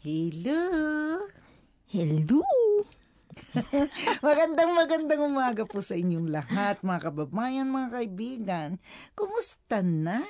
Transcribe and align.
Hello! 0.00 0.64
Hello! 1.84 2.40
magandang 4.24 4.72
magandang 4.72 5.20
umaga 5.20 5.68
po 5.68 5.84
sa 5.84 5.92
inyong 5.92 6.32
lahat, 6.32 6.80
mga 6.80 7.12
kababayan, 7.12 7.68
mga 7.68 7.88
kaibigan. 7.92 8.68
Kumusta 9.12 9.84
na? 9.84 10.24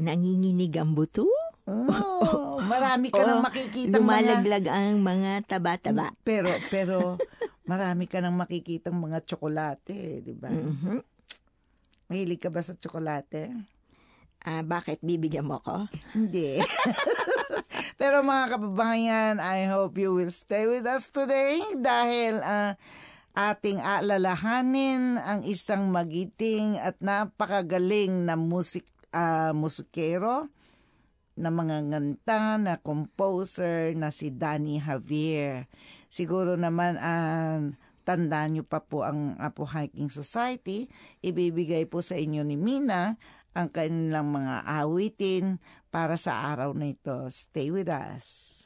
Nanginginig 0.00 0.72
ang 0.80 0.96
buto? 0.96 1.28
Oh, 1.68 2.56
marami 2.72 3.12
ka 3.12 3.20
Oo, 3.20 3.28
nang 3.28 3.44
makikita 3.44 4.00
mga... 4.00 4.00
Lumalaglag 4.00 4.64
ang 4.64 5.04
mga 5.04 5.32
taba-taba. 5.44 6.16
Pero, 6.24 6.56
pero, 6.72 7.20
marami 7.68 8.08
ka 8.08 8.24
nang 8.24 8.40
makikitang 8.40 8.96
mga 8.96 9.28
tsokolate, 9.28 10.24
di 10.24 10.32
ba? 10.32 10.48
Mhm. 10.48 11.04
Mahilig 12.08 12.40
ka 12.40 12.48
ba 12.48 12.64
sa 12.64 12.72
tsokolate? 12.72 13.71
Ah, 14.42 14.66
bakit 14.66 14.98
bibigyan 15.06 15.46
mo 15.46 15.62
ko? 15.62 15.86
Hindi. 16.18 16.58
Pero 18.00 18.26
mga 18.26 18.58
kababayan, 18.58 19.38
I 19.38 19.70
hope 19.70 19.94
you 20.02 20.10
will 20.18 20.34
stay 20.34 20.66
with 20.66 20.82
us 20.82 21.14
today 21.14 21.62
dahil 21.78 22.42
ah, 22.42 22.74
ating 23.38 23.78
alalahanin 23.78 25.22
ang 25.22 25.46
isang 25.46 25.94
magiting 25.94 26.74
at 26.82 26.98
napakagaling 26.98 28.26
na 28.26 28.34
musik 28.34 28.82
ah, 29.14 29.54
musikero 29.54 30.50
na 31.38 31.54
mga 31.54 31.78
nganta 31.86 32.58
na 32.58 32.82
composer 32.82 33.94
na 33.94 34.10
si 34.10 34.34
Danny 34.34 34.82
Javier. 34.82 35.70
Siguro 36.10 36.58
naman 36.58 36.98
ang 36.98 37.78
tandaan 38.02 38.58
niyo 38.58 38.64
pa 38.66 38.82
po 38.82 39.06
ang 39.06 39.38
Apo 39.38 39.64
Hiking 39.64 40.10
Society. 40.10 40.90
Ibibigay 41.22 41.86
po 41.86 42.02
sa 42.02 42.18
inyo 42.18 42.42
ni 42.42 42.58
Mina 42.58 43.16
ang 43.52 43.68
kanilang 43.68 44.32
mga 44.32 44.64
awitin 44.64 45.60
para 45.92 46.16
sa 46.16 46.52
araw 46.52 46.72
na 46.72 46.92
ito. 46.96 47.28
Stay 47.28 47.68
with 47.68 47.88
us. 47.88 48.58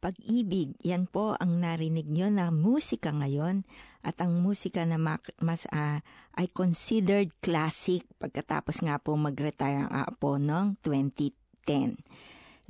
Pag-ibig, 0.00 0.80
yan 0.80 1.04
po 1.04 1.36
ang 1.36 1.60
narinig 1.60 2.08
nyo 2.08 2.32
na 2.32 2.48
musika 2.48 3.12
ngayon 3.12 3.68
at 4.00 4.16
ang 4.24 4.40
musika 4.40 4.88
na 4.88 4.96
mas 4.96 5.68
ah, 5.76 6.00
ay 6.40 6.48
considered 6.48 7.28
classic 7.44 8.08
pagkatapos 8.16 8.80
nga 8.80 8.96
po 8.96 9.12
mag-retire 9.20 9.84
ang 9.84 9.92
apo 9.92 10.40
noong 10.40 10.80
2010. 10.80 12.00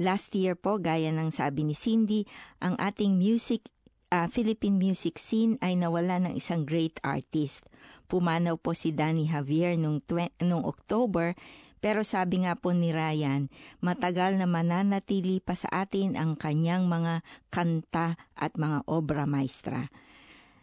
Last 0.03 0.35
year 0.35 0.59
po, 0.59 0.83
gaya 0.83 1.15
ng 1.15 1.31
sabi 1.31 1.63
ni 1.63 1.77
Cindy, 1.79 2.27
ang 2.59 2.75
ating 2.83 3.15
music 3.15 3.71
ah, 4.11 4.27
Philippine 4.27 4.75
music 4.75 5.17
scene 5.17 5.55
ay 5.63 5.79
nawala 5.79 6.19
ng 6.19 6.35
isang 6.35 6.67
great 6.67 6.99
artist. 7.07 7.63
Pumanaw 8.11 8.59
po 8.59 8.75
si 8.75 8.91
Danny 8.91 9.31
Javier 9.31 9.79
nung, 9.79 10.03
twe- 10.03 10.35
nung 10.43 10.67
October 10.67 11.39
pero 11.81 12.05
sabi 12.05 12.45
nga 12.45 12.61
po 12.61 12.77
ni 12.77 12.93
Ryan, 12.93 13.49
matagal 13.81 14.37
na 14.37 14.45
mananatili 14.45 15.41
pa 15.41 15.57
sa 15.57 15.89
atin 15.89 16.13
ang 16.13 16.37
kanyang 16.37 16.85
mga 16.85 17.25
kanta 17.49 18.21
at 18.37 18.53
mga 18.61 18.85
obra 18.85 19.25
maestra. 19.25 19.89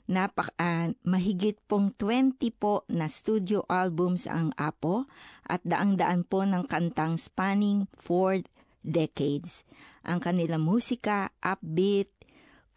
Napak 0.08 0.56
ah, 0.56 0.94
mahigit 1.04 1.59
pong 1.67 1.92
20 1.92 2.39
po 2.56 2.88
na 2.88 3.12
studio 3.12 3.66
albums 3.67 4.23
ang 4.23 4.56
Apo 4.56 5.09
at 5.44 5.59
daang-daan 5.67 6.23
po 6.23 6.48
ng 6.48 6.64
kantang 6.70 7.20
spanning 7.20 7.89
four 7.98 8.39
decades. 8.86 9.67
Ang 10.08 10.23
kanilang 10.23 10.64
musika, 10.64 11.34
upbeat, 11.44 12.08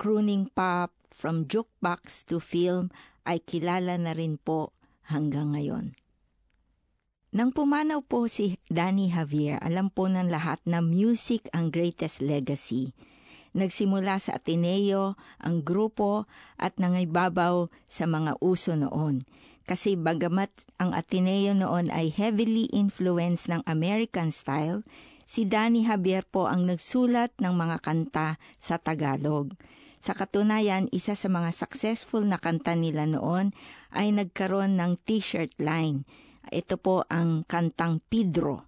crooning 0.00 0.50
pop, 0.50 0.90
from 1.10 1.44
jukebox 1.44 2.24
to 2.24 2.40
film 2.40 2.88
ay 3.24 3.42
kilala 3.44 3.96
na 4.00 4.12
rin 4.16 4.40
po 4.40 4.72
hanggang 5.08 5.52
ngayon. 5.56 5.96
Nang 7.30 7.54
pumanaw 7.54 8.02
po 8.02 8.26
si 8.26 8.58
Danny 8.66 9.14
Javier, 9.14 9.62
alam 9.62 9.86
po 9.86 10.10
ng 10.10 10.26
lahat 10.26 10.58
na 10.66 10.82
music 10.82 11.46
ang 11.54 11.70
greatest 11.70 12.18
legacy. 12.18 12.90
Nagsimula 13.54 14.18
sa 14.18 14.34
Ateneo 14.34 15.14
ang 15.38 15.62
grupo 15.62 16.26
at 16.58 16.74
nangibabaw 16.82 17.70
sa 17.86 18.10
mga 18.10 18.34
uso 18.42 18.74
noon. 18.74 19.22
Kasi 19.62 19.94
bagamat 19.94 20.50
ang 20.82 20.90
Ateneo 20.90 21.54
noon 21.54 21.94
ay 21.94 22.10
heavily 22.10 22.66
influenced 22.74 23.46
ng 23.46 23.62
American 23.62 24.34
style, 24.34 24.82
si 25.22 25.46
Danny 25.46 25.86
Javier 25.86 26.26
po 26.26 26.50
ang 26.50 26.66
nagsulat 26.66 27.30
ng 27.38 27.54
mga 27.54 27.78
kanta 27.78 28.42
sa 28.58 28.82
Tagalog. 28.82 29.54
Sa 30.00 30.16
katunayan, 30.16 30.88
isa 30.96 31.12
sa 31.12 31.28
mga 31.28 31.52
successful 31.52 32.24
na 32.24 32.40
kanta 32.40 32.72
nila 32.72 33.04
noon 33.04 33.52
ay 33.92 34.16
nagkaroon 34.16 34.80
ng 34.80 34.96
t-shirt 35.04 35.52
line. 35.60 36.08
Ito 36.48 36.80
po 36.80 37.04
ang 37.12 37.44
kantang 37.44 38.00
Pedro. 38.08 38.64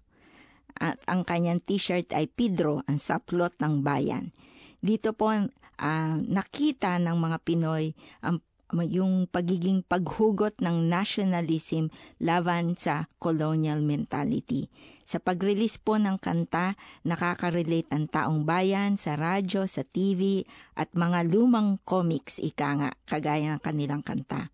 At 0.77 1.01
ang 1.09 1.25
kanyang 1.25 1.65
t-shirt 1.65 2.13
ay 2.13 2.29
Pedro, 2.29 2.85
ang 2.85 3.01
saplot 3.01 3.57
ng 3.57 3.81
bayan. 3.81 4.29
Dito 4.77 5.17
po 5.17 5.33
ah, 5.33 6.17
nakita 6.21 7.01
ng 7.01 7.17
mga 7.17 7.37
Pinoy 7.41 7.97
ang 8.21 8.37
yung 8.81 9.29
pagiging 9.29 9.85
paghugot 9.85 10.57
ng 10.57 10.89
nationalism 10.89 11.93
laban 12.17 12.73
sa 12.73 13.05
colonial 13.21 13.85
mentality. 13.85 14.73
Sa 15.05 15.21
pag-release 15.21 15.77
po 15.77 16.01
ng 16.01 16.17
kanta, 16.17 16.73
nakaka-relate 17.05 17.91
ang 17.93 18.09
taong 18.09 18.49
bayan 18.49 18.97
sa 18.97 19.13
radyo, 19.13 19.69
sa 19.69 19.85
TV, 19.85 20.47
at 20.73 20.89
mga 20.97 21.29
lumang 21.29 21.77
comics 21.85 22.41
ika 22.41 22.73
nga, 22.81 22.89
kagaya 23.05 23.53
ng 23.53 23.61
kanilang 23.61 24.01
kanta. 24.01 24.49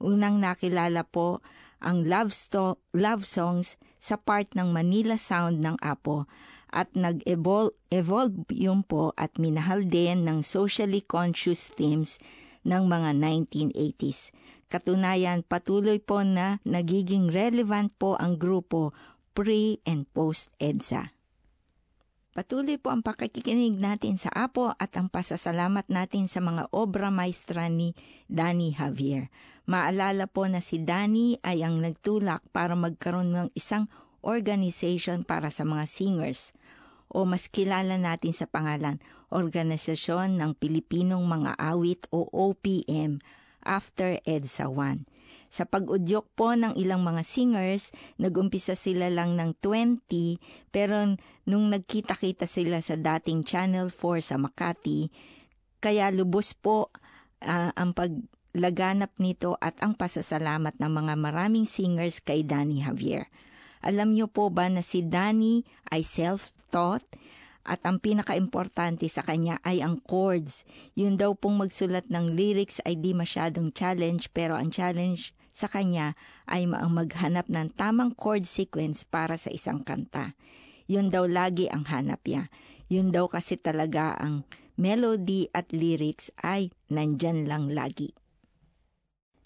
Unang 0.00 0.42
nakilala 0.42 1.06
po 1.06 1.44
ang 1.78 2.08
love, 2.08 2.32
sto- 2.34 2.80
love 2.96 3.28
songs 3.28 3.76
sa 4.00 4.16
part 4.16 4.50
ng 4.56 4.72
Manila 4.72 5.20
Sound 5.20 5.60
ng 5.60 5.76
Apo 5.84 6.24
at 6.70 6.94
nag-evolve 6.94 7.74
evolve 7.90 8.46
yun 8.54 8.86
po 8.86 9.10
at 9.18 9.34
minahal 9.36 9.82
din 9.82 10.22
ng 10.22 10.40
socially 10.46 11.02
conscious 11.02 11.74
themes 11.74 12.22
ng 12.64 12.82
mga 12.86 13.10
1980s. 13.16 14.34
Katunayan, 14.70 15.42
patuloy 15.42 15.98
po 15.98 16.22
na 16.22 16.62
nagiging 16.62 17.32
relevant 17.32 17.90
po 17.98 18.14
ang 18.20 18.38
grupo 18.38 18.94
pre- 19.34 19.82
and 19.82 20.06
post-EDSA. 20.14 21.10
Patuloy 22.30 22.78
po 22.78 22.94
ang 22.94 23.02
pakikinig 23.02 23.82
natin 23.82 24.14
sa 24.14 24.30
Apo 24.30 24.70
at 24.78 24.94
ang 24.94 25.10
pasasalamat 25.10 25.90
natin 25.90 26.30
sa 26.30 26.38
mga 26.38 26.70
obra 26.70 27.10
maestra 27.10 27.66
ni 27.66 27.98
Danny 28.30 28.70
Javier. 28.70 29.34
Maalala 29.66 30.30
po 30.30 30.46
na 30.46 30.62
si 30.62 30.78
Danny 30.78 31.42
ay 31.42 31.66
ang 31.66 31.82
nagtulak 31.82 32.46
para 32.54 32.78
magkaroon 32.78 33.34
ng 33.34 33.48
isang 33.58 33.90
organization 34.22 35.26
para 35.26 35.50
sa 35.50 35.66
mga 35.66 35.90
singers 35.90 36.54
o 37.10 37.26
mas 37.26 37.50
kilala 37.50 37.98
natin 37.98 38.30
sa 38.30 38.46
pangalan 38.46 39.02
Organisasyon 39.30 40.42
ng 40.42 40.58
Pilipinong 40.58 41.22
Mga 41.22 41.54
Awit 41.58 42.10
o 42.10 42.26
OPM 42.30 43.22
after 43.62 44.18
EDSA 44.26 44.66
1. 44.66 45.06
Sa 45.50 45.66
pag-udyok 45.66 46.26
po 46.38 46.54
ng 46.54 46.78
ilang 46.78 47.02
mga 47.02 47.26
singers, 47.26 47.90
nagumpisa 48.22 48.78
sila 48.78 49.10
lang 49.10 49.34
ng 49.34 49.58
20 49.58 50.38
pero 50.70 51.18
nung 51.46 51.66
nagkita-kita 51.74 52.46
sila 52.46 52.78
sa 52.78 52.94
dating 52.94 53.42
Channel 53.42 53.90
4 53.90 54.30
sa 54.30 54.36
Makati, 54.38 55.10
kaya 55.82 56.14
lubos 56.14 56.54
po 56.54 56.94
ah, 57.42 57.74
ang 57.74 57.94
paglaganap 57.94 59.10
nito 59.18 59.58
at 59.58 59.74
ang 59.82 59.98
pasasalamat 59.98 60.78
ng 60.78 60.90
mga 60.90 61.14
maraming 61.18 61.66
singers 61.66 62.22
kay 62.22 62.46
Danny 62.46 62.86
Javier. 62.86 63.26
Alam 63.82 64.14
niyo 64.14 64.30
po 64.30 64.54
ba 64.54 64.70
na 64.70 64.86
si 64.86 65.02
Danny 65.02 65.66
ay 65.90 66.06
self-taught 66.70 67.02
at 67.66 67.84
ang 67.84 68.00
pinaka-importante 68.00 69.04
sa 69.10 69.20
kanya 69.20 69.60
ay 69.66 69.84
ang 69.84 70.00
chords. 70.00 70.64
Yun 70.96 71.20
daw 71.20 71.36
pong 71.36 71.60
magsulat 71.60 72.08
ng 72.08 72.32
lyrics 72.32 72.80
ay 72.86 72.96
di 72.96 73.12
masyadong 73.12 73.74
challenge 73.74 74.30
pero 74.32 74.56
ang 74.56 74.72
challenge 74.72 75.36
sa 75.52 75.68
kanya 75.68 76.16
ay 76.48 76.64
ang 76.64 76.94
maghanap 76.94 77.50
ng 77.50 77.74
tamang 77.76 78.16
chord 78.16 78.48
sequence 78.48 79.04
para 79.04 79.36
sa 79.36 79.52
isang 79.52 79.84
kanta. 79.84 80.38
Yun 80.88 81.12
daw 81.12 81.28
lagi 81.28 81.68
ang 81.68 81.84
hanap 81.90 82.24
niya. 82.24 82.48
Yun 82.88 83.12
daw 83.12 83.28
kasi 83.28 83.60
talaga 83.60 84.16
ang 84.16 84.48
melody 84.80 85.52
at 85.52 85.68
lyrics 85.70 86.32
ay 86.40 86.72
nandyan 86.88 87.44
lang 87.44 87.68
lagi. 87.70 88.16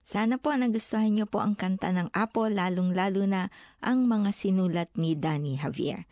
Sana 0.05 0.37
po 0.37 0.53
nagustuhan 0.55 1.17
niyo 1.17 1.27
po 1.27 1.41
ang 1.41 1.57
kanta 1.57 1.89
ng 1.91 2.13
Apo 2.13 2.47
lalong-lalo 2.47 3.25
na 3.25 3.49
ang 3.81 4.05
mga 4.05 4.31
sinulat 4.37 4.93
ni 4.95 5.17
Danny 5.17 5.59
Javier. 5.59 6.05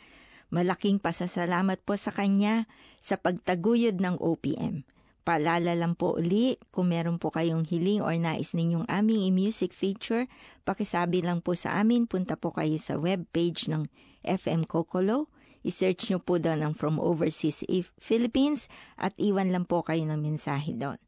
Malaking 0.52 1.00
pasasalamat 1.00 1.80
po 1.80 1.96
sa 1.96 2.12
kanya 2.12 2.68
sa 3.00 3.16
pagtaguyod 3.16 4.04
ng 4.04 4.20
OPM. 4.20 4.84
Paalala 5.24 5.72
lang 5.72 5.96
po 5.96 6.20
uli, 6.20 6.60
kung 6.68 6.92
meron 6.92 7.16
po 7.16 7.32
kayong 7.32 7.64
hiling 7.64 8.04
or 8.04 8.12
nais 8.20 8.52
ninyong 8.52 8.84
aming 8.84 9.32
i-music 9.32 9.72
feature, 9.72 10.28
pakisabi 10.68 11.24
lang 11.24 11.40
po 11.40 11.56
sa 11.56 11.80
amin, 11.80 12.04
punta 12.04 12.36
po 12.36 12.52
kayo 12.52 12.76
sa 12.76 13.00
webpage 13.00 13.72
ng 13.72 13.88
FM 14.28 14.68
Kokolo. 14.68 15.32
I-search 15.64 16.12
nyo 16.12 16.20
po 16.20 16.36
doon 16.36 16.60
ang 16.60 16.74
From 16.76 17.00
Overseas 17.00 17.64
If 17.64 17.96
Philippines 17.96 18.68
at 19.00 19.16
iwan 19.16 19.56
lang 19.56 19.64
po 19.64 19.80
kayo 19.80 20.04
ng 20.04 20.20
mensahe 20.20 20.76
doon. 20.76 21.00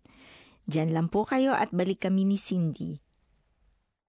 Diyan 0.64 0.96
lang 0.96 1.12
po 1.12 1.28
kayo 1.28 1.52
at 1.52 1.68
balik 1.68 2.08
kami 2.08 2.24
ni 2.24 2.40
Cindy. 2.40 3.03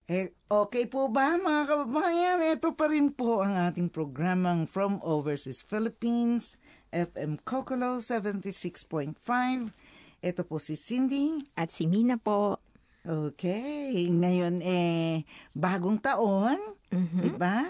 Eh, 0.06 0.30
okay 0.54 0.86
po 0.86 1.10
ba 1.10 1.34
mga 1.34 1.66
kababayan? 1.66 2.38
Ito 2.38 2.78
pa 2.78 2.86
rin 2.94 3.10
po 3.10 3.42
ang 3.42 3.57
ating 3.57 3.90
programang 3.90 4.69
From 4.69 5.02
Overseas 5.02 5.66
Philippines 5.66 6.62
FM 6.94 7.42
Kokolo 7.42 7.98
76.5. 7.98 9.18
Ito 10.22 10.42
po 10.46 10.62
si 10.62 10.78
Cindy. 10.78 11.42
At 11.57 11.74
si 11.74 11.90
Mina 11.90 12.22
po. 12.22 12.62
Okay, 13.02 14.06
ngayon 14.10 14.62
eh 14.62 15.25
bagong 15.57 15.98
taon, 15.98 16.57
Mhm. 16.94 17.22
di 17.22 17.31
ba? 17.34 17.66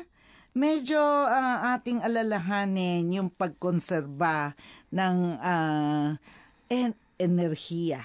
Medyo 0.51 0.99
ah, 1.27 1.71
ating 1.71 2.03
alalahanin 2.03 3.15
yung 3.15 3.31
pagkonserba 3.31 4.55
ng 4.91 5.15
ah, 5.39 6.19
en- 6.67 6.99
enerhiya. 7.15 8.03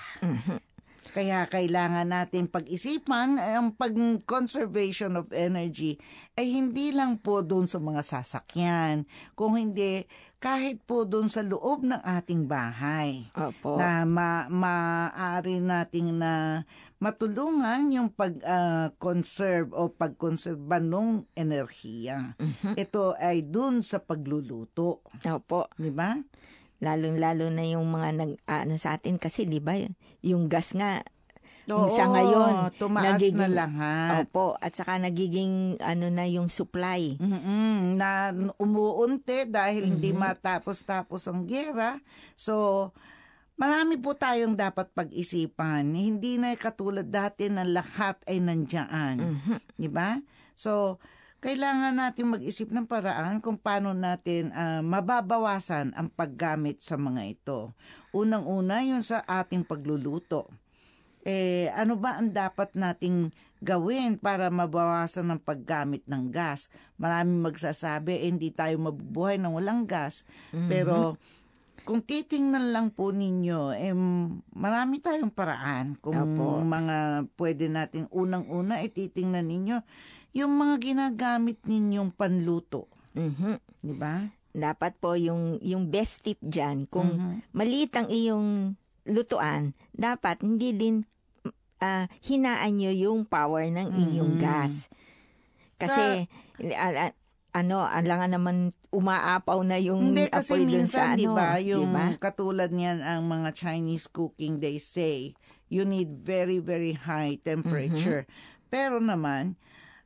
Kaya 1.11 1.47
kailangan 1.51 2.07
natin 2.07 2.47
pag-isipan 2.47 3.37
eh, 3.43 3.59
ang 3.59 3.75
pag-conservation 3.75 5.19
of 5.19 5.31
energy 5.35 5.99
ay 6.39 6.47
hindi 6.47 6.95
lang 6.95 7.19
po 7.19 7.43
doon 7.43 7.67
sa 7.67 7.83
mga 7.83 8.01
sasakyan, 8.07 9.05
kung 9.35 9.59
hindi 9.59 10.07
kahit 10.41 10.81
po 10.89 11.05
doon 11.05 11.29
sa 11.29 11.45
loob 11.45 11.85
ng 11.85 12.01
ating 12.01 12.49
bahay 12.49 13.29
Opo. 13.37 13.77
na 13.77 14.09
ma 14.09 14.49
maaari 14.49 15.61
nating 15.61 16.17
na 16.17 16.65
matulungan 16.97 17.93
yung 17.93 18.09
pag-conserve 18.09 19.69
o 19.77 19.93
pagkonserba 19.93 20.81
ng 20.81 21.29
enerhiya. 21.37 22.41
Ito 22.73 23.21
ay 23.21 23.45
dun 23.45 23.85
sa 23.85 24.01
pagluluto, 24.01 25.05
Opo. 25.29 25.69
di 25.77 25.93
ba? 25.93 26.17
Lalong-lalo 26.81 27.53
na 27.53 27.63
yung 27.63 27.85
mga 27.87 28.09
nag 28.17 28.33
ano 28.45 28.75
sa 28.77 28.97
atin 28.97 29.17
kasi 29.17 29.45
'di 29.45 29.61
ba 29.61 29.77
yung 30.21 30.49
gas 30.49 30.73
nga 30.73 31.05
Oo, 31.71 31.95
sa 31.95 32.11
ngayon 32.11 32.75
tumaas 32.75 33.05
na 33.05 33.11
nagiging- 33.15 33.55
lahat. 33.55 34.27
Opo, 34.27 34.59
at 34.59 34.75
saka 34.75 34.99
nagiging 34.99 35.79
ano 35.79 36.11
na 36.11 36.27
yung 36.27 36.51
supply. 36.51 37.15
mm 37.15 37.95
na 37.95 38.33
umuunti 38.57 39.47
dahil 39.47 39.93
hindi 39.93 40.11
matapos-tapos 40.11 41.29
ang 41.29 41.47
gera. 41.47 42.01
So, 42.35 42.91
marami 43.55 44.01
po 44.01 44.17
tayong 44.17 44.57
dapat 44.57 44.91
pag-isipan. 44.91 45.85
Hindi 45.85 46.41
na 46.41 46.57
katulad 46.57 47.07
dati 47.07 47.47
na 47.47 47.63
lahat 47.63 48.19
ay 48.25 48.41
nandiyan. 48.41 49.21
Di 49.77 49.87
ba? 49.87 50.17
So, 50.57 50.97
kailangan 51.41 51.97
natin 51.97 52.37
mag-isip 52.37 52.69
ng 52.69 52.85
paraan 52.85 53.41
kung 53.41 53.57
paano 53.57 53.97
natin 53.97 54.53
ah, 54.53 54.85
mababawasan 54.85 55.97
ang 55.97 56.13
paggamit 56.13 56.85
sa 56.85 57.01
mga 57.01 57.23
ito. 57.33 57.73
Unang-una, 58.13 58.85
yun 58.85 59.01
sa 59.01 59.25
ating 59.25 59.65
pagluluto. 59.65 60.53
Eh, 61.25 61.69
ano 61.77 62.01
ba 62.01 62.17
ang 62.17 62.33
dapat 62.33 62.73
nating 62.77 63.33
gawin 63.61 64.17
para 64.17 64.49
mabawasan 64.49 65.33
ang 65.33 65.41
paggamit 65.41 66.05
ng 66.05 66.29
gas? 66.29 66.69
Maraming 67.01 67.41
magsasabi, 67.41 68.21
eh, 68.21 68.29
hindi 68.29 68.53
tayo 68.53 68.77
mabubuhay 68.77 69.41
ng 69.41 69.53
walang 69.53 69.85
gas. 69.89 70.25
Pero 70.53 71.17
kung 71.89 72.05
titingnan 72.05 72.73
lang 72.73 72.93
po 72.93 73.13
ninyo, 73.13 73.73
eh, 73.77 73.93
marami 74.53 75.01
tayong 75.01 75.33
paraan. 75.33 75.97
Kung 76.01 76.37
Opo. 76.37 76.61
mga 76.65 77.29
pwede 77.37 77.69
natin 77.73 78.09
unang-una, 78.13 78.85
eh, 78.85 78.93
titingnan 78.93 79.49
ninyo 79.49 79.79
yung 80.33 80.55
mga 80.55 80.75
ginagamit 80.81 81.59
ninyong 81.65 82.15
panluto. 82.15 82.87
Mhm. 83.13 83.59
Di 83.81 83.95
ba? 83.95 84.29
Dapat 84.51 84.99
po 84.99 85.15
yung 85.15 85.59
yung 85.63 85.89
best 85.89 86.27
tip 86.27 86.39
diyan 86.43 86.87
kung 86.87 87.19
Mhm. 87.19 87.55
maliit 87.55 87.93
ang 87.95 88.09
iyong 88.09 88.75
lutuan, 89.07 89.73
dapat 89.91 90.43
hindi 90.43 90.71
din 90.73 90.97
ah, 91.81 92.05
hinaan 92.21 92.77
nyo 92.77 92.93
yung 92.93 93.25
power 93.25 93.65
ng 93.65 93.89
iyong 94.13 94.37
Mhm. 94.37 94.43
gas. 94.43 94.93
Kasi 95.81 96.29
ah, 96.77 97.09
ah, 97.09 97.13
ano, 97.51 97.83
alangan 97.83 98.37
naman 98.37 98.57
umaapaw 98.93 99.65
na 99.65 99.81
yung 99.81 100.13
Hindi 100.13 100.29
kasi 100.29 100.55
apoy 100.55 100.69
minsan, 100.69 101.17
sa 101.17 101.17
di 101.17 101.25
ano, 101.25 101.35
ba, 101.35 101.57
yung 101.57 101.89
di 101.89 101.97
ba? 101.97 102.07
katulad 102.21 102.69
niyan 102.71 103.01
ang 103.01 103.25
mga 103.27 103.57
Chinese 103.57 104.07
cooking, 104.07 104.61
they 104.61 104.77
say, 104.77 105.33
you 105.67 105.83
need 105.83 106.13
very, 106.15 106.61
very 106.61 106.93
high 106.93 107.41
temperature. 107.41 108.29
Mm-hmm. 108.29 108.69
Pero 108.69 109.01
naman, 109.01 109.57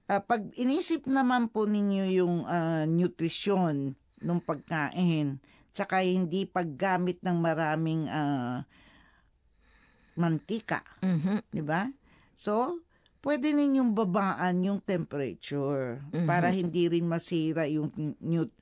ah, 0.07 0.21
pag 0.21 0.53
inisip 0.55 1.07
naman 1.07 1.49
po 1.49 1.65
ninyo 1.65 2.05
yung 2.15 2.37
ah, 2.45 2.85
nutrisyon 2.85 3.97
ng 4.21 4.41
pagkain, 4.41 5.39
tsaka 5.71 6.01
hindi 6.01 6.45
paggamit 6.45 7.21
ng 7.21 7.37
maraming 7.37 8.09
ah, 8.09 8.65
mantika, 10.15 10.87
Mhm. 11.03 11.43
di 11.51 11.63
ba? 11.63 11.91
So, 12.39 12.79
pwede 13.21 13.51
ninyong 13.51 13.95
babaan 13.95 14.63
yung 14.63 14.79
temperature 14.79 15.99
para 16.27 16.53
hindi 16.53 16.87
rin 16.87 17.09
masira 17.09 17.67
yung 17.67 17.91
nu- 18.21 18.55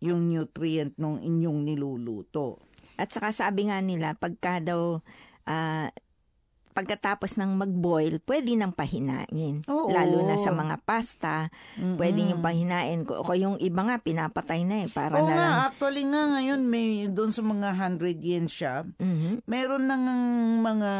yung 0.00 0.30
nutrient 0.30 0.94
ng 0.96 1.20
inyong 1.20 1.60
niluluto. 1.66 2.62
At 2.96 3.10
saka 3.10 3.32
sabi 3.32 3.68
nga 3.68 3.80
nila, 3.80 4.14
pagka 4.14 4.60
daw 4.62 5.00
ah, 5.44 5.90
pagkatapos 6.80 7.36
ng 7.36 7.60
mag-boil, 7.60 8.24
pwede 8.24 8.56
nang 8.56 8.72
pahinain. 8.72 9.60
Oo. 9.68 9.92
Lalo 9.92 10.24
na 10.24 10.40
sa 10.40 10.48
mga 10.48 10.80
pasta, 10.80 11.52
Mm-mm. 11.76 12.00
pwede 12.00 12.24
yung 12.24 12.40
pahinain. 12.40 13.04
O 13.04 13.28
yung 13.36 13.60
iba 13.60 13.84
nga, 13.84 14.00
pinapatay 14.00 14.64
na 14.64 14.84
eh. 14.84 14.88
Para 14.88 15.20
Oo 15.20 15.28
na 15.28 15.34
lang. 15.36 15.36
nga, 15.36 15.68
actually 15.68 16.08
nga 16.08 16.22
ngayon 16.32 16.60
may 16.64 16.86
doon 17.12 17.28
sa 17.28 17.44
mga 17.44 17.76
100 17.76 18.16
yen 18.18 18.48
shop, 18.48 18.88
Mhm. 18.96 19.44
meron 19.44 19.84
nang 19.84 20.04
mga 20.64 20.92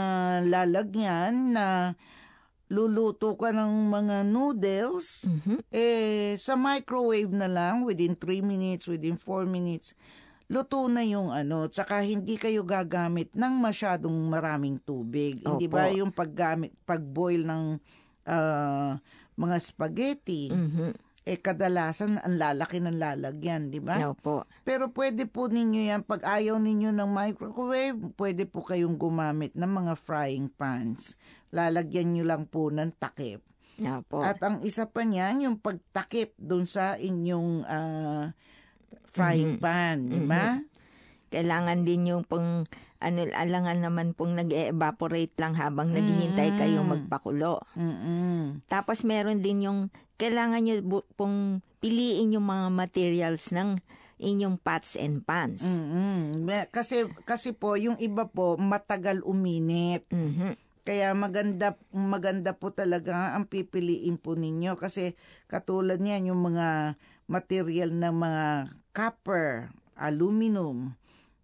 lalagyan 0.45 1.57
na 1.57 1.97
luluto 2.69 3.35
ka 3.35 3.51
ng 3.51 3.89
mga 3.89 4.17
noodles, 4.29 5.25
Mhm. 5.25 5.65
eh 5.73 6.37
sa 6.37 6.55
microwave 6.55 7.33
na 7.33 7.49
lang 7.49 7.83
within 7.83 8.15
3 8.15 8.45
minutes, 8.45 8.85
within 8.87 9.17
4 9.17 9.43
minutes, 9.43 9.97
luto 10.51 10.83
na 10.91 11.07
yung 11.07 11.31
ano, 11.31 11.71
tsaka 11.71 12.03
hindi 12.03 12.35
kayo 12.35 12.67
gagamit 12.67 13.31
ng 13.31 13.55
masyadong 13.55 14.27
maraming 14.27 14.83
tubig. 14.83 15.39
Hindi 15.47 15.71
Opo. 15.71 15.79
ba 15.79 15.87
yung 15.95 16.11
paggamit, 16.11 16.75
pag-boil 16.83 17.47
ng 17.47 17.79
ah, 18.27 19.01
mga 19.35 19.57
spaghetti, 19.59 20.53
Mhm. 20.53 20.93
eh 21.25 21.39
kadalasan 21.39 22.21
ang 22.21 22.37
lalaki 22.37 22.79
ng 22.79 22.95
lalagyan, 22.95 23.73
di 23.73 23.81
ba? 23.81 23.97
Opo. 24.13 24.45
Pero 24.63 24.93
pwede 24.93 25.25
po 25.27 25.47
ninyo 25.47 25.89
yan, 25.89 26.03
pag 26.05 26.23
ayaw 26.23 26.61
ninyo 26.61 26.95
ng 26.95 27.11
microwave, 27.11 27.99
pwede 28.15 28.45
po 28.47 28.63
kayong 28.63 28.95
gumamit 28.95 29.57
ng 29.57 29.67
mga 29.67 29.95
frying 29.99 30.47
pans. 30.47 31.17
Lalagyan 31.51 32.15
nyo 32.15 32.25
lang 32.29 32.45
po 32.47 32.71
ng 32.71 32.93
takip. 32.99 33.43
Opo. 33.81 34.21
At 34.21 34.39
ang 34.45 34.61
isa 34.61 34.85
pa 34.87 35.03
niyan, 35.03 35.49
yung 35.49 35.57
pagtakip 35.59 36.37
dun 36.37 36.69
sa 36.69 36.95
inyong 36.95 37.65
ah, 37.65 38.31
frying 39.11 39.59
pan, 39.59 40.07
di 40.07 40.21
ba? 40.23 40.63
Kailangan 41.31 41.87
din 41.87 42.11
yung 42.11 42.23
pong, 42.27 42.67
ano, 42.99 43.19
alangan 43.31 43.79
naman 43.79 44.15
pong 44.15 44.35
nag-evaporate 44.35 45.35
lang 45.39 45.55
habang 45.55 45.95
naghihintay 45.95 46.59
kayong 46.59 46.87
magpakulo. 46.87 47.63
Mm-mm. 47.75 48.67
Tapos 48.67 49.07
meron 49.07 49.43
din 49.43 49.67
yung, 49.67 49.81
kailangan 50.19 50.63
nyo 50.63 50.75
bu- 50.83 51.09
pong 51.15 51.63
piliin 51.79 52.35
yung 52.35 52.47
mga 52.47 52.69
materials 52.69 53.55
ng 53.55 53.79
inyong 54.21 54.61
pots 54.61 55.01
and 55.01 55.25
pans. 55.25 55.65
Mm-mm. 55.65 56.45
Me- 56.45 56.69
Kasi, 56.69 57.09
kasi 57.25 57.57
po, 57.57 57.75
yung 57.81 57.97
iba 57.97 58.29
po, 58.29 58.61
matagal 58.61 59.25
uminit. 59.25 60.05
Mhm. 60.13 60.59
Kaya 60.81 61.13
maganda 61.13 61.77
maganda 61.93 62.57
po 62.57 62.73
talaga 62.73 63.37
ang 63.37 63.45
pipiliin 63.47 64.17
po 64.17 64.33
ninyo 64.33 64.75
kasi 64.81 65.13
katulad 65.45 66.01
niyan 66.01 66.33
yung 66.33 66.41
mga 66.41 66.97
material 67.29 67.93
ng 67.95 68.15
mga 68.17 68.45
copper, 68.91 69.71
aluminum, 69.95 70.95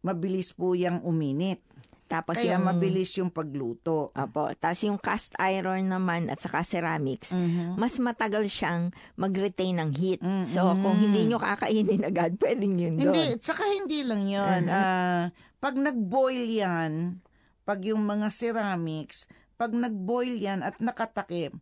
mabilis 0.00 0.54
po 0.54 0.72
yang 0.72 1.02
uminit. 1.02 1.62
Tapos 2.06 2.38
Kaya 2.38 2.54
yung, 2.54 2.70
mabilis 2.70 3.10
yung 3.18 3.34
pagluto. 3.34 4.14
Opo. 4.14 4.46
Tapos 4.54 4.78
yung 4.86 4.94
cast 4.94 5.34
iron 5.42 5.90
naman 5.90 6.30
at 6.30 6.38
saka 6.38 6.62
ceramics, 6.62 7.34
Mhm. 7.34 7.74
mas 7.74 7.98
matagal 7.98 8.46
siyang 8.46 8.94
mag-retain 9.18 9.74
ng 9.74 9.90
heat. 9.90 10.22
Mm, 10.22 10.46
So, 10.46 10.70
kung 10.78 10.96
mm. 10.96 11.02
hindi 11.02 11.20
nyo 11.26 11.38
kakainin 11.42 12.06
agad, 12.06 12.38
pwedeng 12.42 12.78
yun 12.78 12.94
doon. 12.94 13.10
Hindi, 13.10 13.42
tsaka 13.42 13.66
hindi 13.66 14.06
lang 14.06 14.22
yun. 14.30 14.70
Ah, 14.70 15.34
pag 15.58 15.74
nag-boil 15.74 16.46
yan, 16.46 17.18
pag 17.66 17.82
yung 17.82 18.06
mga 18.06 18.30
ceramics, 18.30 19.26
pag 19.58 19.74
nag-boil 19.74 20.38
yan 20.38 20.62
at 20.62 20.78
nakatakip, 20.78 21.58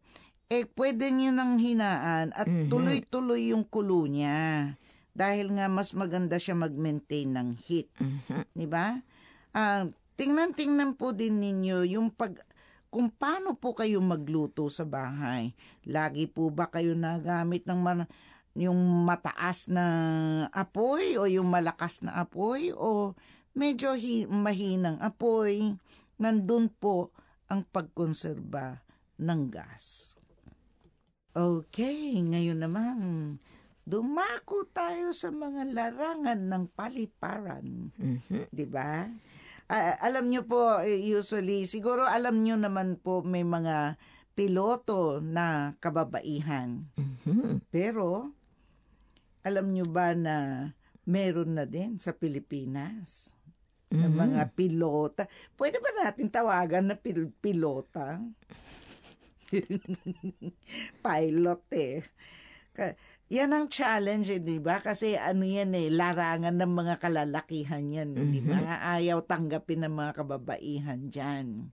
eh 0.52 0.68
pwede 0.76 1.08
nyo 1.08 1.32
nang 1.32 1.56
hinaan 1.56 2.36
at 2.36 2.44
Mhm. 2.44 2.68
tuloy-tuloy 2.68 3.48
yung 3.48 3.64
kulo 3.64 4.04
niya. 4.04 4.76
Dahil 5.14 5.54
nga 5.54 5.70
mas 5.70 5.94
maganda 5.94 6.36
siya 6.42 6.58
mag-maintain 6.58 7.30
ng 7.30 7.54
heat. 7.54 7.88
Mhm. 8.02 8.50
Di 8.50 8.66
ba? 8.66 8.98
Ah, 9.54 9.86
tingnan-tingnan 10.18 10.98
po 10.98 11.14
din 11.14 11.38
ninyo 11.38 11.86
yung 11.86 12.10
pag 12.10 12.34
kung 12.90 13.10
paano 13.10 13.58
po 13.58 13.74
kayo 13.74 13.98
magluto 13.98 14.70
sa 14.70 14.86
bahay. 14.86 15.50
Lagi 15.82 16.30
po 16.30 16.50
ba 16.54 16.70
kayo 16.70 16.94
nagamit 16.94 17.66
ng 17.66 17.80
man, 17.82 18.06
yung 18.54 18.78
mataas 19.02 19.66
na 19.66 19.84
apoy 20.54 21.18
o 21.18 21.26
yung 21.26 21.50
malakas 21.50 22.06
na 22.06 22.14
apoy 22.22 22.70
o 22.70 23.18
medyo 23.50 23.98
hi- 23.98 24.30
mahinang 24.30 25.02
apoy? 25.02 25.74
Nandun 26.22 26.70
po 26.70 27.10
ang 27.50 27.66
pagkonserba 27.66 28.86
ng 29.18 29.40
gas. 29.50 30.14
Okay, 31.34 32.14
ngayon 32.22 32.62
naman 32.62 32.96
dumako 33.84 34.64
tayo 34.72 35.12
sa 35.12 35.28
mga 35.28 35.70
larangan 35.70 36.40
ng 36.40 36.64
paliparan. 36.72 37.92
Mhm. 37.96 38.48
'di 38.50 38.66
ba? 38.68 39.08
Ah, 39.64 39.96
alam 40.00 40.28
nyo 40.28 40.44
po, 40.44 40.76
eh, 40.84 41.00
usually, 41.00 41.64
siguro 41.64 42.04
alam 42.04 42.44
nyo 42.44 42.60
naman 42.60 43.00
po 43.00 43.24
may 43.24 43.48
mga 43.48 43.96
piloto 44.36 45.24
na 45.24 45.72
kababaihan. 45.80 46.84
Mhm. 46.96 47.64
Pero, 47.72 48.28
alam 49.40 49.72
nyo 49.72 49.88
ba 49.88 50.12
na 50.12 50.68
meron 51.08 51.56
na 51.56 51.64
din 51.64 51.96
sa 51.96 52.12
Pilipinas? 52.12 53.32
ng 53.94 54.10
Mhm. 54.10 54.18
mga 54.26 54.42
pilota. 54.58 55.22
Pwede 55.54 55.78
ba 55.78 55.90
natin 56.02 56.26
tawagan 56.26 56.90
na 56.90 56.96
pil- 56.98 57.30
pilota? 57.38 58.18
Pilot 61.06 61.62
eh. 61.70 62.02
Yan 63.32 63.56
ang 63.56 63.66
challenge, 63.66 64.28
eh, 64.30 64.38
di 64.38 64.60
ba? 64.60 64.76
Kasi 64.78 65.16
ano 65.16 65.42
yan 65.42 65.72
eh, 65.72 65.88
larangan 65.88 66.60
ng 66.60 66.72
mga 66.74 66.94
kalalakihan 67.00 67.80
yan, 67.82 68.12
eh, 68.12 68.26
di 68.28 68.40
ba? 68.40 68.60
Ayaw 68.94 69.24
tanggapin 69.24 69.80
ng 69.82 69.94
mga 69.94 70.12
kababaihan 70.14 71.08
dyan. 71.08 71.72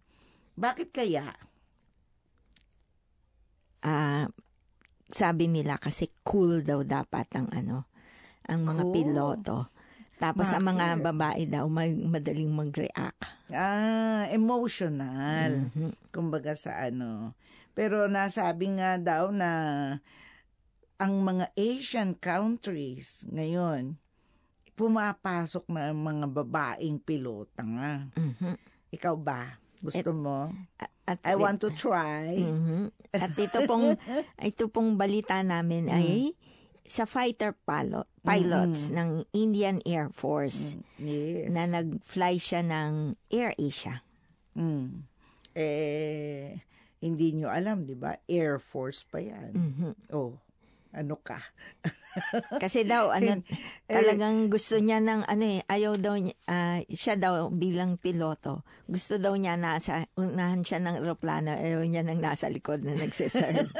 Bakit 0.56 0.90
kaya? 0.90 1.28
Ah, 3.82 4.32
sabi 5.12 5.52
nila 5.52 5.76
kasi 5.76 6.08
cool 6.24 6.64
daw 6.64 6.88
dapat 6.88 7.28
ang 7.36 7.52
ano, 7.52 7.90
ang 8.48 8.64
mga 8.64 8.84
Cool. 8.84 8.94
piloto. 8.94 9.58
Tapos 10.22 10.54
ang 10.54 10.64
mga 10.64 11.02
Bakit? 11.02 11.04
babae 11.04 11.44
daw 11.50 11.66
mag- 11.66 11.98
madaling 11.98 12.48
mag-react. 12.48 13.26
Ah, 13.52 14.24
emotional. 14.32 15.68
Mhm. 15.68 15.98
kumbaga 16.14 16.54
sa 16.54 16.78
ano. 16.80 17.34
Pero 17.74 18.06
nasabi 18.06 18.70
nga 18.78 18.96
daw 18.96 19.34
na 19.34 19.52
ang 21.02 21.26
mga 21.26 21.50
Asian 21.58 22.14
countries 22.14 23.26
ngayon, 23.26 23.98
pumapasok 24.78 25.66
na 25.74 25.90
ang 25.90 25.98
mga 25.98 26.30
babaeng 26.30 27.02
pilota 27.02 27.66
nga. 27.66 28.06
Mhm. 28.14 28.54
Ikaw 28.94 29.16
ba? 29.18 29.58
Gusto 29.82 30.14
mo? 30.14 30.54
At 31.10 31.18
I 31.26 31.34
want 31.34 31.58
to 31.66 31.74
try. 31.74 32.38
Mhm. 32.38 32.94
At 33.12 33.34
ito 33.34 33.60
pong 33.70 33.98
ito 34.38 34.70
pong 34.70 34.94
balita 34.94 35.42
namin 35.42 35.90
Mm. 35.90 35.98
ay 35.98 36.12
sa 36.86 37.10
fighter 37.10 37.58
pilot, 37.58 38.06
pilots 38.22 38.94
ng 38.94 39.26
Indian 39.34 39.82
Air 39.82 40.14
Force 40.14 40.78
Yes. 41.02 41.50
na 41.50 41.66
nag-fly 41.66 42.36
siya 42.38 42.62
ng 42.62 43.16
Air 43.32 43.56
Asia. 43.58 44.06
Mm. 44.54 45.08
Eh, 45.56 46.62
hindi 47.00 47.28
nyo 47.34 47.48
alam, 47.48 47.84
di 47.84 47.96
ba? 47.96 48.20
Air 48.28 48.60
Force 48.60 49.02
pa 49.02 49.18
yan. 49.18 49.52
Mhm. 49.52 49.92
Oh, 50.14 50.36
ano 50.92 51.16
ka? 51.20 51.40
Kasi 52.60 52.84
daw 52.84 53.10
ano 53.16 53.40
Eh, 53.42 53.92
talagang 53.92 54.52
gusto 54.52 54.80
niya 54.80 55.00
ng 55.00 55.28
ano 55.28 55.44
eh 55.48 55.60
ayaw 55.68 55.96
daw 56.00 56.16
niya, 56.20 56.36
ah, 56.48 56.80
siya 56.88 57.16
daw 57.16 57.48
bilang 57.52 57.96
piloto. 58.00 58.64
Gusto 58.88 59.16
daw 59.16 59.36
niya 59.36 59.56
nasa 59.56 60.08
unahan 60.20 60.64
siya 60.64 60.84
ng 60.84 61.04
eroplano, 61.04 61.56
ayaw 61.56 61.84
niya 61.88 62.04
nang 62.04 62.20
nasa 62.20 62.52
likod 62.52 62.84
na 62.84 62.96
nagse-serve. 62.96 63.72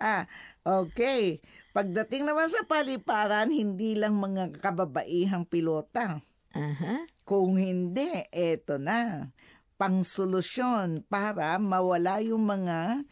Ah, 0.00 0.24
okay. 0.64 1.44
Pagdating 1.76 2.24
naman 2.24 2.48
sa 2.48 2.64
paliparan, 2.64 3.52
hindi 3.52 3.92
lang 3.92 4.16
mga 4.16 4.56
kababaihang 4.56 5.44
pilota. 5.44 6.24
Aha. 6.56 7.04
Kung 7.28 7.60
hindi, 7.60 8.08
eto 8.32 8.80
na. 8.80 9.28
Pangsolusyon 9.76 11.04
para 11.12 11.60
mawala 11.60 12.24
yung 12.24 12.40
mga 12.48 13.04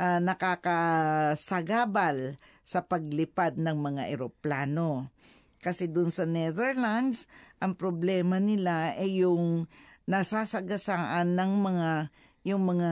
ah, 0.00 0.20
nakakasagabal 0.22 2.36
sa 2.64 2.80
paglipad 2.84 3.60
ng 3.60 3.76
mga 3.76 4.08
eroplano. 4.10 5.12
Kasi 5.60 5.88
dun 5.88 6.10
sa 6.12 6.28
Netherlands, 6.28 7.26
ang 7.60 7.76
problema 7.76 8.40
nila 8.40 8.96
ay 8.96 9.24
yung 9.24 9.68
nasasagasaan 10.04 11.32
ng 11.32 11.52
mga 11.64 12.12
yung 12.44 12.68
mga 12.68 12.90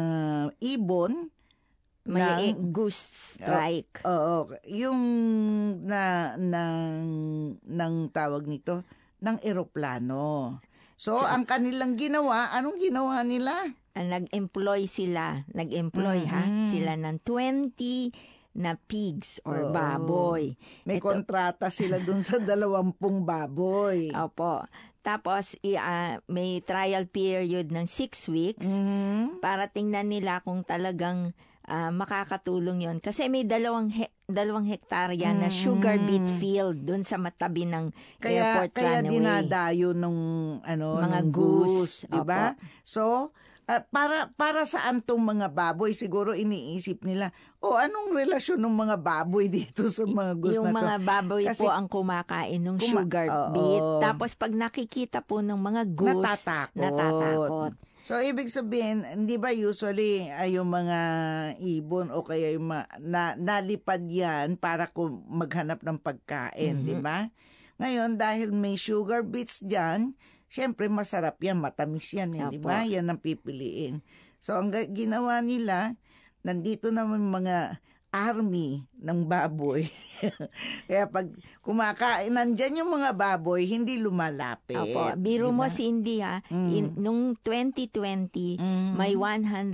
ibon 0.64 1.28
May 2.02 2.50
Ng- 2.50 2.74
goose 2.74 3.38
strike. 3.38 4.02
Oo, 4.02 4.50
yung 4.66 4.98
na 5.86 6.34
ng 6.34 6.78
ng 7.62 7.94
tawag 8.10 8.50
nito 8.50 8.82
ng 9.22 9.38
eroplano. 9.46 10.58
So, 11.02 11.18
So- 11.18 11.26
ang 11.26 11.42
kanilang 11.42 11.98
ginawa, 11.98 12.54
anong 12.54 12.78
ginawa 12.78 13.26
nila? 13.26 13.74
Ah, 13.92 14.06
nag-employ 14.06 14.86
sila, 14.86 15.42
nag-employ 15.50 16.22
ha, 16.24 16.46
Mhm. 16.46 16.64
sila 16.64 16.94
ng 16.94 17.18
20 17.18 18.14
na 18.54 18.78
pigs 18.78 19.42
or 19.42 19.66
Oo. 19.66 19.74
baboy. 19.74 20.54
May 20.86 20.96
Ito- 20.96 21.10
kontrata 21.10 21.68
sila 21.68 21.98
dun 21.98 22.22
sa 22.22 22.38
dalawampung 22.46 23.26
baboy. 23.26 24.14
Opo. 24.14 24.62
Tapos 25.02 25.58
i- 25.60 25.74
ah, 25.74 26.22
may 26.24 26.62
trial 26.62 27.10
period 27.10 27.66
ng 27.68 27.90
six 27.90 28.30
weeks 28.30 28.78
Mhm. 28.78 29.42
para 29.42 29.66
tingnan 29.66 30.06
nila 30.06 30.38
kung 30.40 30.62
talagang 30.62 31.34
ah, 31.72 31.88
makakatulong 31.88 32.82
yon 32.82 32.96
kasi 32.98 33.26
may 33.26 33.42
dalawang 33.42 33.88
he- 33.88 34.12
dalawang 34.22 34.64
hektarya 34.64 35.32
na 35.32 35.48
sugar 35.48 35.96
beet 35.98 36.28
field 36.36 36.76
doon 36.82 37.00
sa 37.00 37.16
matabi 37.16 37.64
ng 37.64 37.88
Mm. 37.88 38.20
Kaya 38.20 38.40
airport 38.60 38.70
kaya 38.74 38.90
runway. 38.98 39.08
dinadayo 39.10 39.88
nung 39.92 40.20
ano 40.62 40.96
Mga 40.98 41.08
ng 41.18 41.28
goose, 41.30 41.72
goose, 41.72 41.96
'di 42.06 42.20
ba? 42.22 42.52
So, 42.82 43.32
ah, 43.64 43.80
para 43.82 44.28
para 44.30 44.62
saan 44.64 45.00
tong 45.00 45.20
mga 45.22 45.48
baboy 45.48 45.92
siguro 45.92 46.32
iniisip 46.34 47.00
nila, 47.00 47.32
o 47.58 47.72
anong 47.74 48.12
relasyon 48.12 48.58
ng 48.58 48.76
mga 48.78 48.96
baboy 48.98 49.48
dito 49.54 49.88
sa 49.88 50.04
mga 50.04 50.32
goose 50.34 50.58
yung 50.58 50.68
na 50.68 50.72
to? 50.72 50.78
mga 50.78 50.96
baboy 51.00 51.42
Kasi- 51.46 51.62
po 51.62 51.68
ang 51.68 51.86
kumakain 51.86 52.60
ng 52.60 52.76
Kuma- 52.76 52.92
sugar 53.00 53.26
beet. 53.50 53.82
Tapos 53.98 54.30
pag 54.34 54.52
nakikita 54.52 55.18
po 55.20 55.40
ng 55.40 55.56
mga 55.56 55.82
goose, 55.88 56.20
natatakot. 56.20 56.76
natatakot. 56.76 57.72
So, 58.02 58.18
ibig 58.18 58.50
sabihin, 58.50 59.06
hindi 59.06 59.38
ba 59.38 59.54
usually 59.54 60.26
ay 60.26 60.58
yung 60.58 60.74
mga 60.74 60.98
ibon 61.62 62.10
o 62.10 62.26
kaya 62.26 62.58
yung 62.58 62.74
mga, 62.74 62.98
na, 62.98 63.38
nalipad 63.38 64.02
yan 64.10 64.58
para 64.58 64.90
kung 64.90 65.22
maghanap 65.30 65.86
ng 65.86 66.02
pagkain, 66.02 66.82
di 66.82 66.98
ba? 66.98 67.30
Ngayon, 67.78 68.18
dahil 68.18 68.50
may 68.50 68.74
sugar 68.74 69.22
beets 69.22 69.62
dyan, 69.62 70.18
syempre 70.50 70.90
masarap 70.90 71.38
yan, 71.38 71.62
matamis 71.62 72.10
yan, 72.10 72.34
eh, 72.34 72.42
di 72.50 72.58
ba? 72.58 72.82
Yan 72.82 73.06
ang 73.06 73.22
pipiliin. 73.22 74.02
So, 74.42 74.58
ang 74.58 74.74
ginawa 74.74 75.38
nila, 75.38 75.94
nandito 76.42 76.90
naman 76.90 77.22
mga 77.22 77.78
army 78.12 78.84
ng 79.00 79.24
baboy. 79.24 79.88
Kaya 80.86 81.08
pag 81.08 81.32
kumakain, 81.64 82.28
nandyan 82.28 82.84
yung 82.84 82.92
mga 82.92 83.16
baboy, 83.16 83.64
hindi 83.64 83.96
lumalapit. 83.96 84.76
Opo, 84.76 85.16
biro 85.16 85.48
di 85.48 85.56
mo 85.56 85.64
si 85.66 85.88
India, 85.88 86.44
in, 86.52 86.92
nung 87.00 87.34
2020, 87.40 88.60
Mm. 88.60 88.94
may 88.94 89.16
150 89.16 89.72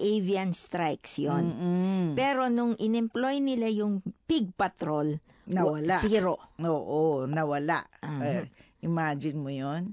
avian 0.00 0.56
strikes 0.56 1.20
yon. 1.20 1.52
Mm-mm. 1.52 2.04
Pero 2.16 2.48
nung 2.48 2.72
in-employ 2.74 3.38
nila 3.38 3.68
yung 3.68 4.00
pig 4.24 4.48
patrol, 4.56 5.20
wa- 5.20 5.76
Nawala. 5.78 6.00
Zero. 6.00 6.40
Oo, 6.58 7.28
nawala. 7.28 7.84
Eh, 8.00 8.48
imagine 8.80 9.36
mo 9.36 9.52
yon. 9.52 9.92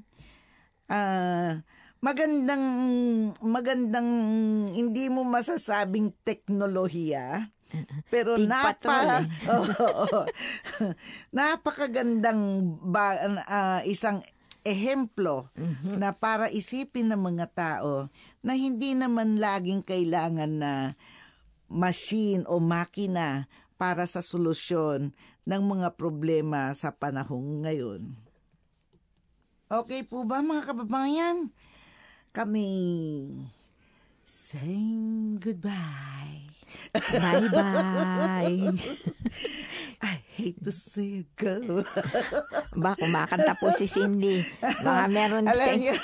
Ah, 0.85 1.59
magandang 1.97 2.61
magandang 3.41 4.09
hindi 4.69 5.09
mo 5.09 5.25
masasabing 5.25 6.13
teknolohiya 6.21 7.49
pero 8.07 8.37
Pig 8.37 8.47
napa 8.47 8.75
patrol 8.77 9.07
eh. 9.21 9.27
Oo. 9.55 10.29
napakagandang 11.33 12.41
ba, 12.85 13.17
ah, 13.45 13.81
isang 13.83 14.21
ehemplo 14.65 15.53
Mhm. 15.53 16.01
na 16.01 16.09
para 16.09 16.49
isipin 16.49 17.13
ng 17.13 17.21
mga 17.21 17.45
tao 17.53 18.09
na 18.41 18.57
hindi 18.57 18.97
naman 18.97 19.37
laging 19.37 19.85
kailangan 19.85 20.51
na 20.57 20.73
machine 21.69 22.45
o 22.49 22.57
makina 22.57 23.45
para 23.77 24.09
sa 24.09 24.25
solusyon 24.25 25.13
ng 25.45 25.61
mga 25.61 25.93
problema 25.93 26.73
sa 26.73 26.89
panahong 26.89 27.61
ngayon. 27.67 28.01
Okay 29.69 30.01
po 30.05 30.25
ba 30.25 30.41
mga 30.41 30.73
kababayan? 30.73 31.49
Kami 32.33 32.69
saying 34.25 35.37
goodbye. 35.37 36.54
Bye-bye. 36.93 38.73
I 40.05 40.15
hate 40.35 40.59
to 40.63 40.71
say 40.71 41.25
go. 41.39 41.81
ba, 42.83 42.93
kumakanta 42.99 43.55
po 43.55 43.71
si 43.71 43.87
Cindy. 43.87 44.43
Baka 44.61 45.07
meron 45.07 45.47
alam 45.47 45.67
sa... 45.71 45.79
niyo, 45.79 45.95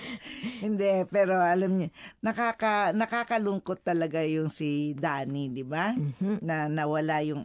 hindi, 0.64 1.04
pero 1.12 1.38
alam 1.38 1.76
niyo, 1.76 1.88
nakaka, 2.24 2.96
nakakalungkot 2.96 3.84
talaga 3.84 4.24
yung 4.24 4.48
si 4.48 4.96
Danny, 4.96 5.52
di 5.52 5.62
ba? 5.62 5.92
Na 6.40 6.66
nawala 6.66 7.20
yung 7.22 7.44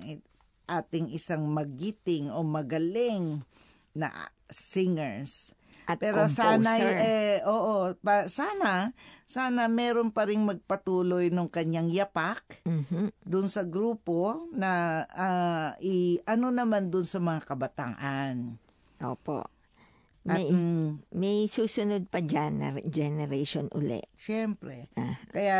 ating 0.66 1.12
isang 1.12 1.44
magiting 1.52 2.32
o 2.32 2.42
magaling 2.42 3.44
na 3.92 4.32
singers. 4.48 5.52
At 5.86 5.98
Pero 5.98 6.26
composer. 6.26 6.62
sana 6.62 6.72
eh 6.78 7.40
oo, 7.44 7.92
pa, 7.98 8.26
sana 8.26 8.92
sana 9.26 9.66
meron 9.66 10.12
pa 10.12 10.24
ring 10.24 10.44
magpatuloy 10.44 11.28
nung 11.28 11.48
kanyang 11.48 11.88
yapak 11.88 12.44
Mhm. 12.64 13.16
dun 13.22 13.48
sa 13.48 13.64
grupo 13.64 14.52
na 14.52 15.04
ah, 15.08 15.70
i 15.80 16.20
ano 16.26 16.50
naman 16.50 16.88
dun 16.88 17.04
sa 17.04 17.18
mga 17.18 17.46
kabataan. 17.46 18.60
Opo. 19.00 19.42
At 20.22 20.38
May, 20.38 20.48
mm, 20.48 21.10
may 21.12 21.48
susunod 21.48 22.06
pa 22.06 22.22
gener- 22.22 22.86
generation 22.86 23.66
uli. 23.72 24.06
Siyempre. 24.14 24.86
Ah. 24.94 25.18
Kaya 25.28 25.60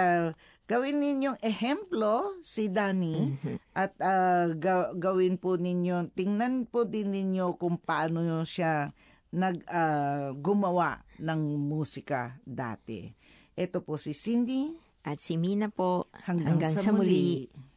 gawin 0.68 1.02
ninyong 1.02 1.42
ehemplo 1.42 2.38
si 2.40 2.70
Danny 2.70 3.34
Mhm. 3.34 3.58
at 3.74 3.98
ah, 3.98 4.52
ga- 4.54 4.94
gawin 4.94 5.36
po 5.36 5.56
ninyo, 5.56 6.12
tingnan 6.12 6.68
po 6.68 6.84
din 6.84 7.10
ninyo 7.10 7.56
kung 7.56 7.76
paano 7.76 8.22
siya 8.44 8.94
nag 9.32 9.64
ah, 9.72 10.36
gumawa 10.36 11.04
ng 11.20 11.42
musika 11.60 12.36
dati. 12.44 13.08
Ito 13.56 13.84
po 13.84 14.00
si 14.00 14.16
Cindy 14.16 14.92
At 15.02 15.18
si 15.18 15.34
Mina 15.34 15.74
po, 15.74 16.14
hanggang, 16.30 16.62
hanggang 16.62 16.74
sa 16.78 16.86
sa 16.86 16.92
muli. 16.94 17.50
muli. 17.50 17.71